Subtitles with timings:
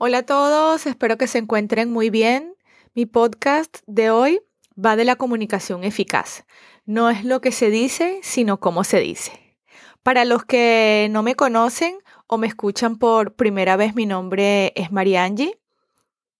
[0.00, 2.54] Hola a todos, espero que se encuentren muy bien.
[2.94, 4.40] Mi podcast de hoy
[4.78, 6.44] va de la comunicación eficaz.
[6.86, 9.56] No es lo que se dice, sino cómo se dice.
[10.04, 11.98] Para los que no me conocen
[12.28, 15.56] o me escuchan por primera vez, mi nombre es Mariangi.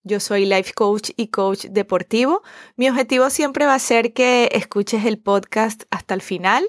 [0.05, 2.45] Yo soy life coach y coach deportivo.
[2.77, 6.65] Mi objetivo siempre va a ser que escuches el podcast hasta el final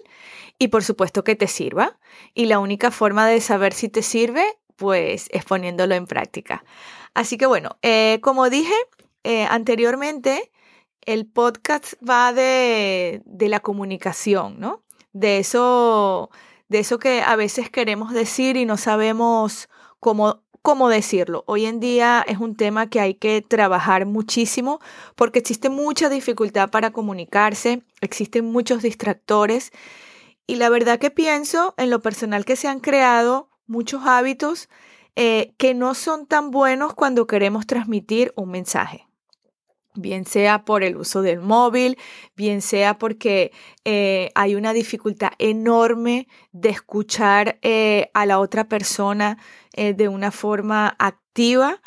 [0.58, 2.00] y por supuesto que te sirva.
[2.34, 6.64] Y la única forma de saber si te sirve pues es poniéndolo en práctica.
[7.14, 8.74] Así que bueno, eh, como dije
[9.24, 10.52] eh, anteriormente,
[11.02, 14.82] el podcast va de, de, la comunicación, ¿no?
[15.12, 16.30] De eso,
[16.70, 21.44] de eso que a veces queremos decir y no sabemos cómo, cómo decirlo.
[21.48, 24.80] Hoy en día es un tema que hay que trabajar muchísimo
[25.16, 29.72] porque existe mucha dificultad para comunicarse, existen muchos distractores
[30.48, 34.68] y la verdad que pienso en lo personal que se han creado muchos hábitos
[35.16, 39.08] eh, que no son tan buenos cuando queremos transmitir un mensaje.
[39.96, 41.98] Bien sea por el uso del móvil,
[42.36, 43.52] bien sea porque
[43.86, 49.38] eh, hay una dificultad enorme de escuchar eh, a la otra persona
[49.74, 51.80] de una forma activa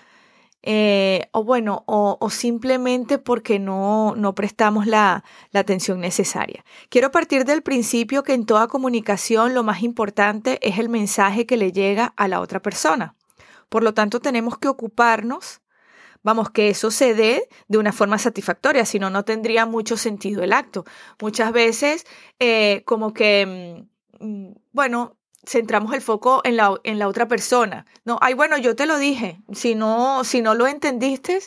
[0.62, 6.64] eh, o bueno, o, simplemente porque no, no prestamos la, la, atención necesaria.
[6.88, 11.56] Quiero partir del principio que en toda comunicación lo más importante es el mensaje que
[11.56, 13.16] le llega a la otra persona.
[13.68, 15.62] Por lo tanto, tenemos que ocuparnos,
[16.22, 20.42] vamos, que eso se dé de una forma satisfactoria, si no, no tendría mucho sentido
[20.44, 20.84] el acto.
[21.20, 22.06] Muchas veces,
[22.38, 23.88] eh, como que,
[24.20, 27.86] mm, mm, bueno, centramos el foco en la, en la otra persona.
[28.04, 29.40] No, ay, bueno, yo te lo dije.
[29.52, 31.40] Si no, si no lo entendiste,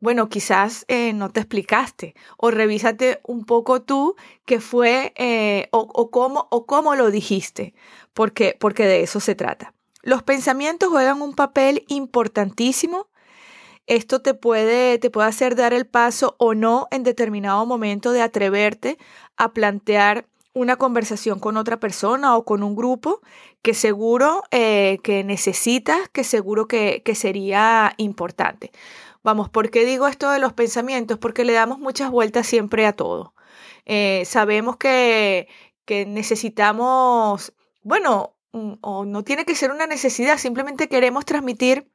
[0.00, 2.14] bueno, quizás eh, no te explicaste.
[2.36, 7.74] O revísate un poco tú qué fue eh, o, o, cómo, o cómo lo dijiste,
[8.12, 9.74] porque, porque de eso se trata.
[10.02, 13.08] Los pensamientos juegan un papel importantísimo.
[13.86, 18.22] Esto te puede, te puede hacer dar el paso o no en determinado momento de
[18.22, 18.98] atreverte
[19.36, 23.20] a plantear una conversación con otra persona o con un grupo
[23.60, 28.70] que seguro eh, que necesitas, que seguro que, sería importante.
[29.24, 31.18] Vamos, ¿por qué digo esto de los pensamientos?
[31.18, 33.34] Porque le damos muchas vueltas siempre a todo.
[33.84, 35.48] Eh, sabemos que,
[35.84, 41.90] que necesitamos, bueno, mm, o no tiene que ser una necesidad, simplemente queremos transmitir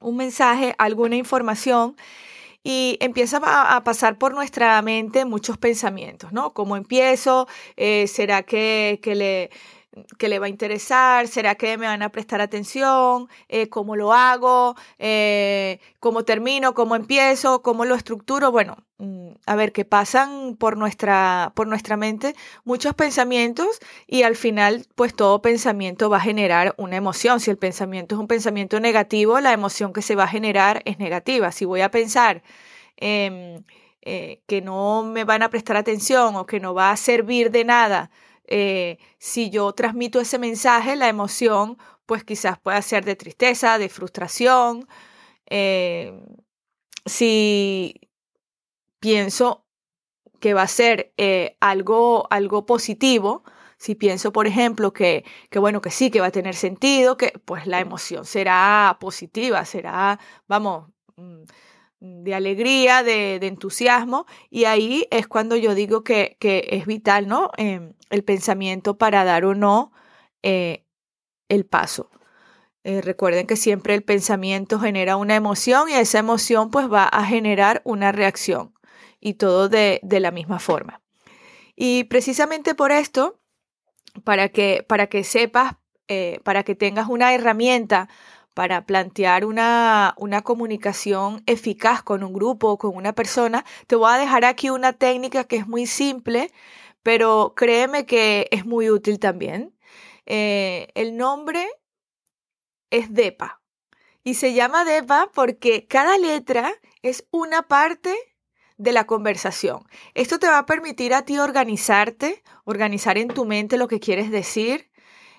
[0.00, 1.96] un mensaje, alguna información
[2.64, 6.52] y empieza a, pasar por nuestra mente muchos pensamientos, ¿no?
[6.52, 7.48] ¿Cómo empiezo?
[7.76, 9.50] Eh, ¿Será que, que le
[10.18, 14.12] que le va a interesar, será que me van a prestar atención, eh, cómo lo
[14.12, 18.50] hago, eh, cómo termino, cómo empiezo, cómo lo estructuro.
[18.50, 24.36] Bueno, mm, a ver, que pasan por nuestra, por nuestra mente muchos pensamientos y al
[24.36, 27.40] final, pues todo pensamiento va a generar una emoción.
[27.40, 30.98] Si el pensamiento es un pensamiento negativo, la emoción que se va a generar es
[30.98, 31.52] negativa.
[31.52, 32.42] Si voy a pensar...
[32.96, 33.64] Em,
[34.04, 37.64] eh, que no me van a prestar atención o que no va a servir de
[37.64, 38.10] nada
[38.54, 43.88] eh, si yo transmito ese mensaje, la emoción, pues quizás pueda ser de tristeza, de
[43.88, 44.86] frustración.
[45.46, 46.12] Eh,
[47.06, 47.98] si
[49.00, 49.64] pienso
[50.38, 53.42] que va a ser eh, algo, algo positivo,
[53.78, 57.32] si pienso, por ejemplo, que, que, bueno, que sí, que va a tener sentido, que
[57.46, 61.44] pues la emoción será positiva, será, vamos, mm,
[62.02, 67.50] de alegría, de, entusiasmo, y ahí es cuando yo digo que, es vital, ¿no?
[67.56, 69.90] Em, el pensamiento para dar o no
[70.42, 70.84] eh,
[71.48, 72.10] el paso.
[72.84, 77.24] Eh, recuerden que siempre el pensamiento genera una emoción y esa emoción pues va a
[77.24, 78.74] generar una reacción
[79.20, 81.00] y todo de, la misma forma.
[81.76, 83.40] Y precisamente por esto,
[84.24, 85.76] para que, para que sepas,
[86.08, 88.08] eh, para que tengas una herramienta
[88.52, 94.12] para plantear una, una, comunicación eficaz con un grupo o con una persona, te voy
[94.12, 96.50] a dejar aquí una técnica que es muy simple,
[97.02, 99.76] pero créeme que es muy útil también.
[100.26, 101.68] Eh, el nombre
[102.90, 103.60] es DEPA
[104.24, 106.72] y se llama DEPA porque cada letra
[107.02, 108.14] es una parte
[108.76, 109.84] de la conversación.
[110.14, 114.30] Esto te va a permitir a ti organizarte, organizar en tu mente lo que quieres
[114.30, 114.90] decir,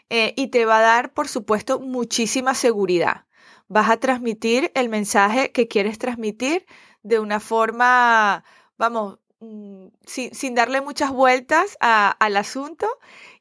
[0.10, 3.26] eh, y te va a dar, por supuesto, muchísima seguridad.
[3.68, 6.66] Vas a transmitir el mensaje que quieres transmitir
[7.02, 8.44] de una forma,
[8.78, 12.88] vamos, mm, sin, darle muchas vueltas al asunto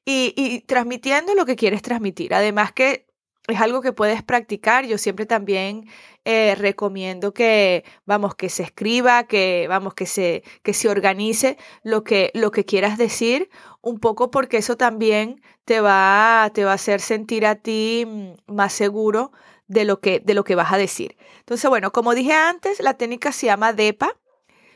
[0.04, 2.34] y, transmitiendo lo que quieres transmitir.
[2.34, 3.06] Además que
[3.48, 4.86] es algo que puedes practicar.
[4.86, 5.88] Yo siempre también
[6.24, 12.04] eh, recomiendo que, vamos, que se escriba, que, vamos, que se, que se organice lo
[12.04, 13.50] que, lo que quieras decir,
[13.80, 18.52] un poco porque eso también te va, te va a hacer sentir a ti mm,
[18.52, 19.32] más seguro
[19.66, 21.16] de lo que, de lo que vas a decir.
[21.40, 24.16] Entonces, bueno, como dije antes, la técnica se llama DEPA.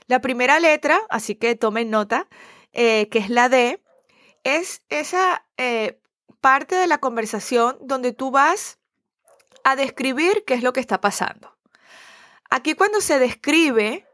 [0.06, 2.28] La primera letra, así que tomen nota,
[2.72, 3.82] eh, que es la D,
[4.44, 5.98] es esa eh,
[6.40, 8.78] parte de la conversación donde tú vas
[9.64, 11.56] a describir qué es lo que está pasando.
[12.50, 14.06] Aquí cuando se describe,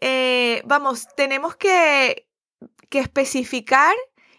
[0.00, 2.26] eh, vamos, tenemos que,
[2.88, 3.94] que especificar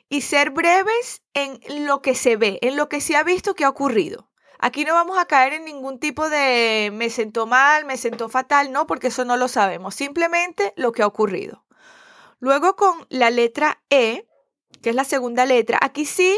[0.10, 3.64] y ser breves en lo que se ve, en lo que se ha visto que
[3.64, 4.29] ha ocurrido.
[4.62, 8.74] Aquí no vamos a caer en ningún tipo de me sentó mal, me sentó fatal,
[8.74, 11.64] no, porque eso no lo sabemos, simplemente lo que ha ocurrido.
[12.40, 14.28] Luego con la letra E,
[14.82, 16.38] que es la segunda letra, aquí sí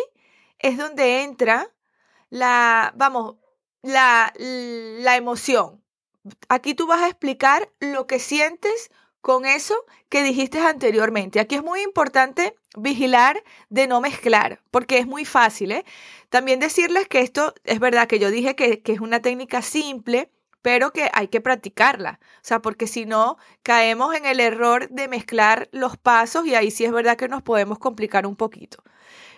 [0.60, 1.72] es donde entra
[2.30, 3.38] la, vamos,
[3.82, 5.84] la, la emoción.
[6.48, 8.92] Aquí tú vas a explicar lo que sientes
[9.22, 9.76] con eso
[10.10, 11.40] que dijiste anteriormente.
[11.40, 15.72] Aquí es muy importante vigilar de no mezclar, porque es muy fácil.
[15.72, 15.86] ¿eh?
[16.30, 20.30] También decirles que esto es verdad que yo dije que, que es una técnica simple,
[20.62, 22.20] pero que hay que practicarla.
[22.22, 26.72] O sea, porque si no, caemos en el error de mezclar los pasos y ahí
[26.72, 28.84] sí es verdad que nos podemos complicar un poquito.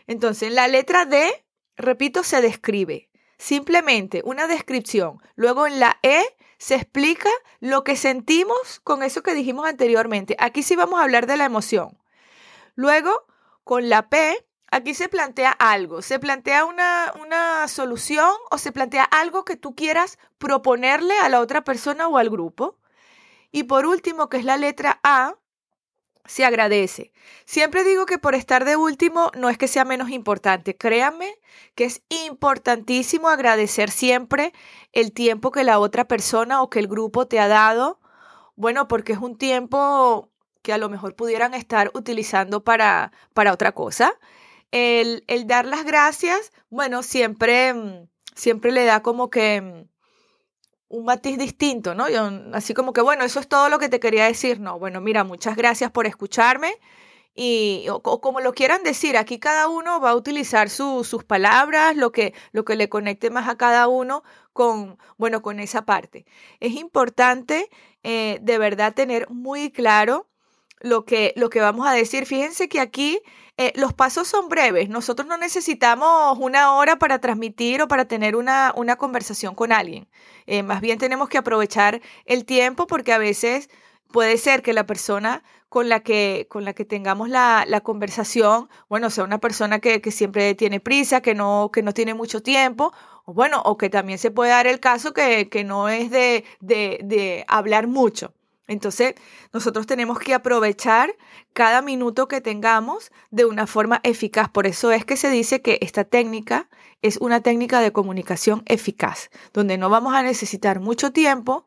[0.07, 1.45] Entonces, la letra D,
[1.77, 3.09] repito, se describe.
[3.37, 5.19] Simplemente una descripción.
[5.35, 6.23] Luego en la E
[6.57, 7.29] se explica
[7.59, 10.35] lo que sentimos con eso que dijimos anteriormente.
[10.39, 11.97] Aquí sí vamos a hablar de la emoción.
[12.75, 13.25] Luego,
[13.63, 16.01] con la P, aquí se plantea algo.
[16.01, 21.39] Se plantea una, una solución o se plantea algo que tú quieras proponerle a la
[21.39, 22.77] otra persona o al grupo.
[23.51, 25.35] Y por último, que es la letra A,
[26.25, 27.11] se agradece.
[27.45, 30.75] Siempre digo que por estar de último no es que sea menos importante.
[30.77, 31.37] Créanme
[31.75, 34.53] que es importantísimo agradecer siempre
[34.93, 37.99] el tiempo que la otra persona o que el grupo te ha dado.
[38.55, 40.29] Bueno, porque es un tiempo
[40.63, 44.17] que a lo mejor pudieran estar utilizando para, para otra cosa.
[44.71, 49.93] El, el dar las gracias, bueno, siempre, mm, siempre le da como que mm,
[50.87, 52.09] un matiz distinto, ¿no?
[52.09, 54.59] Yo, así como que, bueno, eso es todo lo que te quería decir.
[54.59, 56.79] No, bueno, mira, muchas gracias por escucharme.
[57.35, 62.11] Y, o, como lo quieran decir, aquí cada uno va a utilizar sus palabras, lo
[62.11, 64.23] que, lo que le conecte más a cada uno
[64.53, 66.25] con, bueno, con esa parte.
[66.59, 67.69] Es importante
[68.03, 70.29] eh, de verdad tener muy claro
[70.83, 72.27] lo que, lo que vamos a decir.
[72.27, 73.19] Fíjense que aquí
[73.57, 74.89] eh, los pasos son breves.
[74.89, 80.07] Nosotros no necesitamos una hora para transmitir o para tener una, una conversación con alguien.
[80.45, 83.69] Eh, más bien tenemos que aprovechar el tiempo porque a veces
[84.11, 88.69] puede ser que la persona con la que, con la que tengamos la, la conversación,
[88.89, 92.43] bueno, sea una persona que, que, siempre tiene prisa, que no, que no tiene mucho
[92.43, 92.93] tiempo,
[93.25, 96.45] o bueno, o que también se puede dar el caso que, que no es de,
[96.59, 98.33] de, de hablar mucho.
[98.67, 99.15] Entonces,
[99.51, 101.15] nosotros tenemos que aprovechar
[101.51, 104.49] cada minuto que tengamos de una forma eficaz.
[104.49, 106.69] Por eso es que se dice que esta técnica
[107.01, 111.65] es una técnica de comunicación eficaz, donde no vamos a necesitar mucho tiempo,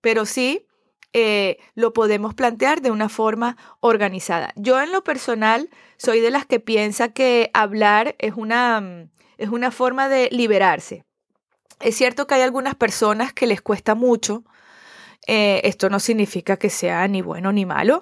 [0.00, 0.66] pero sí
[1.12, 4.52] eh, lo podemos plantear de una forma organizada.
[4.56, 9.08] Yo en lo personal soy de las que piensa que hablar es una,
[9.38, 11.04] es una forma de liberarse.
[11.80, 14.44] Es cierto que hay algunas personas que les cuesta mucho,
[15.26, 18.00] eh, esto no significa que sea ni bueno ni malo.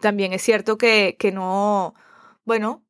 [0.00, 1.94] También es cierto que, que no,
[2.44, 2.84] bueno,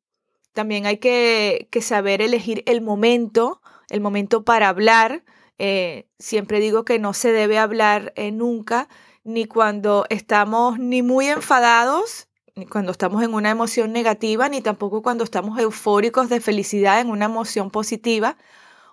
[0.55, 5.25] también hay que, saber elegir el momento, el momento para hablar.
[5.59, 8.87] Eh, siempre digo que no se debe hablar eh, nunca,
[9.25, 15.01] ni cuando estamos ni muy enfadados, ni cuando estamos en una emoción negativa, ni tampoco
[15.01, 18.37] cuando estamos eufóricos de felicidad en una emoción positiva.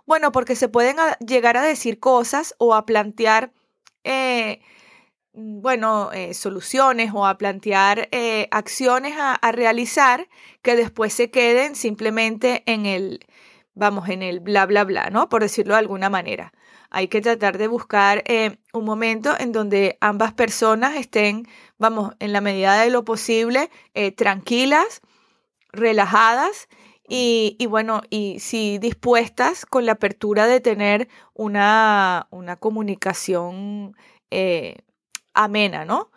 [0.04, 3.52] Bueno, porque se pueden llegar a decir cosas o a plantear
[5.34, 10.28] bueno, eh, soluciones o a plantear eh, acciones a, realizar
[10.62, 13.20] que después se queden simplemente en el,
[13.74, 15.28] vamos, en el bla, bla, bla, ¿no?
[15.28, 16.52] Por decirlo de alguna manera.
[16.90, 21.46] Hay que tratar de buscar eh, un momento en donde ambas personas estén,
[21.78, 23.70] vamos, en la medida de lo posible,
[24.16, 25.00] tranquilas,
[25.72, 26.68] relajadas
[27.08, 33.96] y, y, bueno, y sí dispuestas con la apertura de tener una, una comunicación
[35.34, 36.10] amena, ¿no?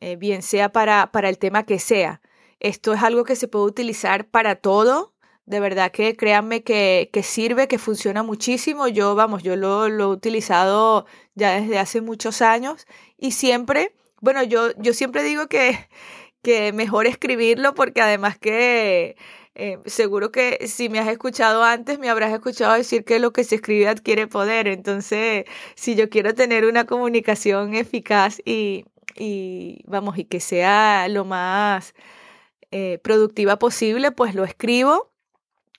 [0.00, 2.20] Eh, bien sea para, para el tema que sea.
[2.60, 5.14] Esto es algo que se puede utilizar para todo.
[5.46, 8.86] De verdad que créanme que, que sirve, que funciona muchísimo.
[8.88, 14.42] Yo, vamos, yo lo, lo, he utilizado ya desde hace muchos años y siempre, bueno,
[14.42, 15.88] yo, yo siempre digo que,
[16.42, 19.16] que mejor escribirlo porque además que
[19.60, 23.42] eh, seguro que si me has escuchado antes, me habrás escuchado decir que lo que
[23.42, 24.68] se escribe adquiere poder.
[24.68, 28.84] Entonces, si yo quiero tener una comunicación eficaz y,
[29.16, 31.94] y vamos, y que sea lo más
[32.70, 35.10] eh, productiva posible, pues lo escribo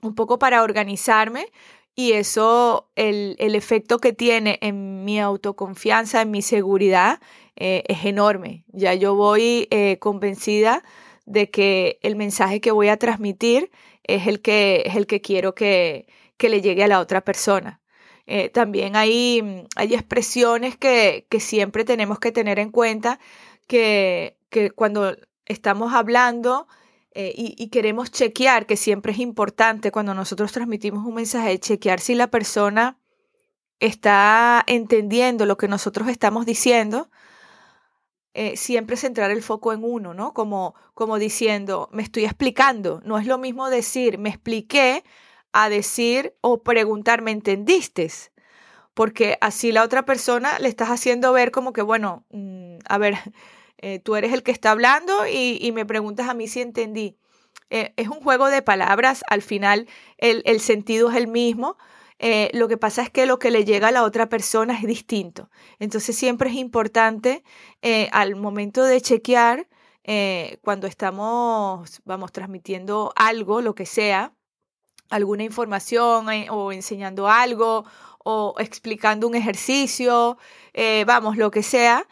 [0.02, 1.48] un poco para organizarme
[1.96, 7.22] y eso, el, efecto que tiene en mi autoconfianza, en mi seguridad,
[7.56, 8.66] eh, es enorme.
[8.74, 9.70] Ya yo voy
[10.00, 10.84] convencida
[11.30, 13.72] de que el mensaje que voy a transmitir
[14.04, 16.08] es el que, es el que quiero que,
[16.38, 17.80] que le llegue a la otra persona.
[18.26, 23.20] Eh, también hay, hay expresiones que, que, siempre tenemos que tener en cuenta
[23.68, 26.68] que, que cuando estamos hablando
[27.12, 32.14] eh, y, queremos chequear, que siempre es importante cuando nosotros transmitimos un mensaje, chequear si
[32.16, 33.00] la persona
[33.80, 37.10] está entendiendo lo que nosotros estamos diciendo,
[38.42, 40.34] eh, siempre centrar el foco en uno, ¿no?
[40.34, 43.02] Como, como diciendo, me estoy explicando.
[43.04, 45.04] No es lo mismo decir, me expliqué,
[45.52, 48.10] a decir o preguntar, ¿me entendiste?
[48.94, 53.16] Porque así la otra persona le estás haciendo ver como que, bueno, mm, a ver,
[53.78, 57.18] eh, tú eres el que está hablando y, me preguntas a mí si entendí.
[57.70, 59.86] Eh, es un juego de palabras, al final
[60.18, 61.76] el, sentido es el mismo.
[62.20, 64.86] Eh, lo que pasa es que lo que le llega a la otra persona es
[64.86, 65.50] distinto.
[65.80, 67.44] Entonces siempre es importante
[68.12, 69.68] al momento de chequear,
[70.62, 74.34] cuando estamos, vamos, transmitiendo algo, lo que sea,
[75.10, 77.86] alguna información o enseñando algo
[78.24, 80.38] o explicando un ejercicio,
[81.06, 82.06] vamos, lo que sea,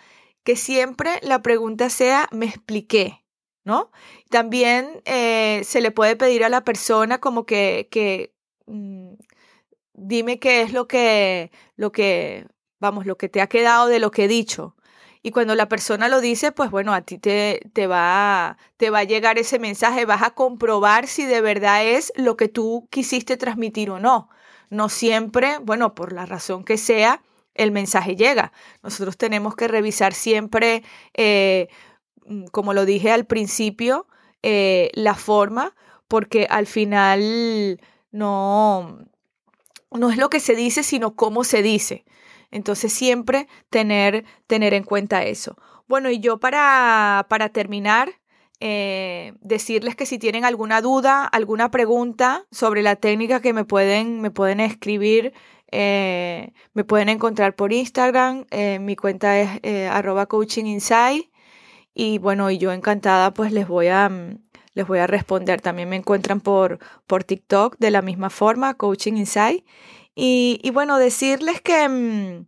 [0.48, 3.22] que siempre la pregunta sea, me expliqué,
[3.66, 3.92] ¿no?
[4.30, 8.34] También eh, se le puede pedir a la persona como que, que
[8.66, 9.07] mm,
[9.98, 12.48] dime qué es lo que, lo que,
[12.80, 14.76] vamos, lo que te ha quedado de lo que he dicho.
[15.24, 19.00] Y cuando la persona lo dice, pues bueno, a ti te, te, va, te va
[19.00, 23.36] a llegar ese mensaje, vas a comprobar si de verdad es lo que tú quisiste
[23.36, 24.30] transmitir o no.
[24.70, 27.22] No siempre, bueno, por la razón que sea,
[27.56, 28.54] el mensaje llega.
[28.84, 31.68] Nosotros tenemos que revisar siempre, eh,
[32.26, 34.08] mm, como lo dije al principio,
[34.44, 35.76] eh, la forma,
[36.08, 39.00] porque al final no,
[39.92, 42.06] no es lo que se dice, sino cómo se dice.
[42.52, 45.58] Entonces siempre tener, tener en cuenta eso.
[45.88, 48.10] Bueno, y yo para, para terminar,
[48.60, 54.20] eh, decirles que si tienen alguna duda, alguna pregunta sobre la técnica que me pueden,
[54.20, 55.34] me pueden escribir
[55.72, 59.60] eh, me pueden encontrar por Instagram, eh, mi cuenta es
[59.92, 61.30] arroba coaching inside
[61.94, 64.10] y bueno, y yo encantada pues les voy a,
[64.78, 65.60] les voy a responder.
[65.60, 69.66] También me encuentran por, por TikTok de la misma forma, coaching inside.
[70.16, 72.46] Y, y bueno, decirles que mm,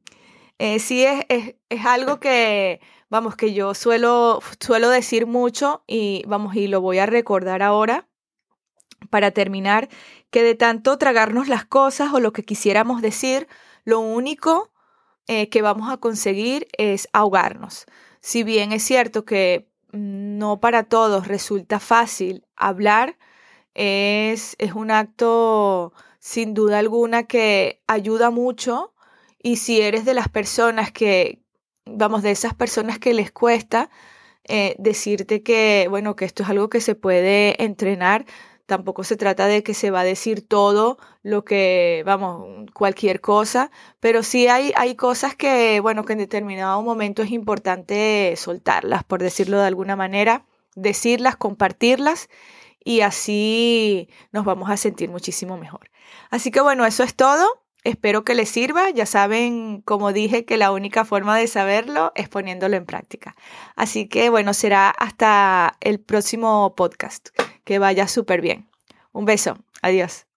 [0.79, 6.55] sí es, es, es algo que vamos, que yo suelo, suelo decir mucho y vamos,
[6.55, 8.07] y lo voy a recordar ahora
[9.09, 9.89] para terminar,
[10.29, 13.47] que de tanto tragarnos las cosas o lo que quisiéramos decir,
[13.85, 14.71] lo único
[15.27, 17.85] eh, que vamos a conseguir es ahogarnos.
[18.19, 23.17] Si bien es cierto que no para todos resulta fácil hablar,
[23.73, 28.93] es, es un acto sin duda alguna que ayuda mucho.
[29.41, 31.41] Y si eres de las personas que,
[31.85, 33.89] vamos, de esas personas que les cuesta,
[34.43, 38.25] eh, decirte que, bueno, que esto es algo que se puede entrenar,
[38.69, 43.71] Tampoco se trata de que se va a decir todo lo que, vamos, cualquier cosa,
[43.99, 49.23] pero sí hay, hay cosas que, bueno, que en determinado momento es importante soltarlas, por
[49.23, 50.45] decirlo de alguna manera,
[50.75, 52.29] decirlas, compartirlas
[52.83, 55.89] y así nos vamos a sentir muchísimo mejor.
[56.29, 57.63] Así que bueno, eso es todo.
[57.83, 58.89] Espero que les sirva.
[58.89, 63.35] Ya saben, como dije, que la única forma de saberlo es poniéndolo en práctica.
[63.75, 67.29] Así que bueno, será hasta el próximo podcast.
[67.63, 68.69] Que vaya súper bien.
[69.11, 69.57] Un beso.
[69.81, 70.28] Adiós.